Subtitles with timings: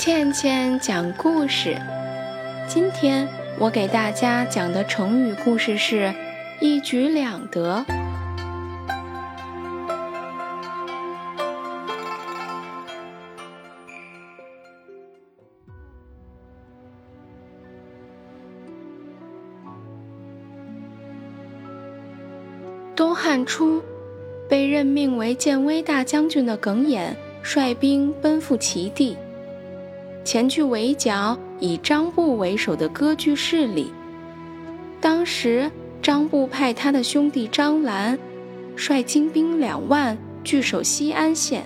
[0.00, 1.76] 倩倩讲故事。
[2.66, 6.14] 今天我给大家讲的成语故事是
[6.58, 7.84] “一举两得”。
[22.96, 23.82] 东汉初，
[24.48, 29.14] 被任命为建威大将军的耿弇率兵奔赴齐地，
[30.30, 33.92] 前去围剿以张布为首的割据势力。
[35.00, 35.68] 当时，
[36.00, 38.16] 张布派他的兄弟张兰
[38.76, 41.64] 率精兵两万据守西安县，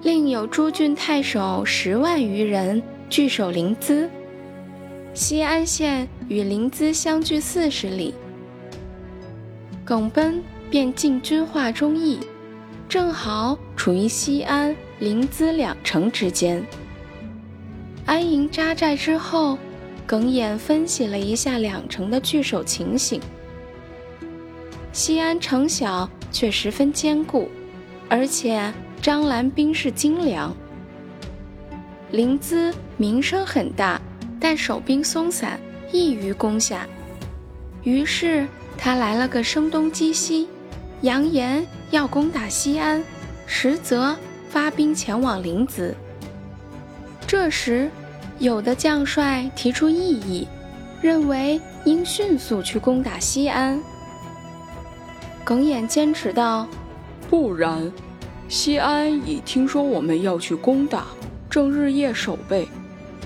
[0.00, 4.08] 另有诸郡太守十万余人据守临淄。
[5.12, 8.14] 西安县与临淄相距四十里。
[9.84, 12.18] 耿奔便进军华中邑，
[12.88, 16.64] 正好处于西安、临淄两城之间。
[18.06, 19.58] 安营扎寨之后，
[20.06, 23.20] 耿弇分析了一下两城的据守情形。
[24.92, 27.48] 西安城小却十分坚固，
[28.08, 30.54] 而且张兰兵士精良。
[32.10, 34.00] 临淄名声很大，
[34.38, 35.58] 但守兵松散，
[35.90, 36.86] 易于攻下。
[37.82, 38.46] 于是。
[38.76, 40.48] 他来了个声东击西，
[41.02, 43.02] 扬言要攻打西安，
[43.46, 44.14] 实则
[44.50, 45.94] 发兵前往临淄。
[47.36, 47.90] 这时，
[48.38, 50.46] 有的将帅提出异议，
[51.02, 53.82] 认为应迅速去攻打西安。
[55.42, 56.68] 耿弇坚持道
[57.28, 57.92] ：“不然，
[58.48, 61.06] 西安已听说我们要去攻打，
[61.50, 62.68] 正日夜守备。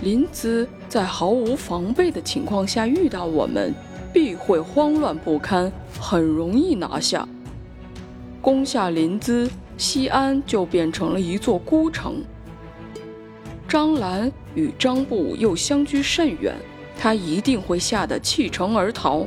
[0.01, 3.75] 临淄在毫无防备的情况下遇到我们。”
[4.11, 7.29] 必会慌乱不堪，很容易拿下。
[8.41, 12.25] 攻下临淄，西安就变成了一座孤城。
[13.69, 16.57] 张兰与张布又相距甚远，
[16.99, 19.27] 他一定会吓得弃城而逃。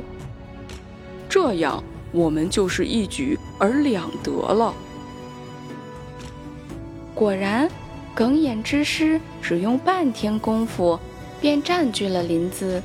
[1.28, 4.74] 这样，我们就是一举而两得了。
[7.14, 7.70] 果然，
[8.16, 10.98] 耿弇之师只用半天功夫，
[11.40, 12.82] 便占据了临淄。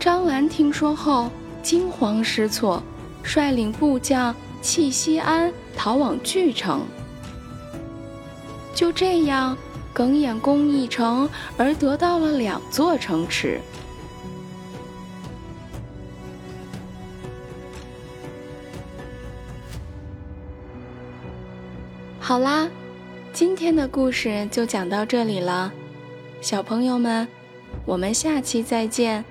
[0.00, 1.30] 张兰听说后
[1.62, 2.82] 惊慌失措，
[3.22, 6.82] 率领部将弃西安，逃往巨城。
[8.76, 9.56] 就这样，
[9.90, 11.26] 耿弇攻一城
[11.56, 13.58] 而得到了两座城池。
[22.20, 22.68] 好啦，
[23.32, 25.72] 今天的故事就讲到这里了，
[26.42, 27.26] 小朋友们，
[27.86, 29.24] 我们下期再见。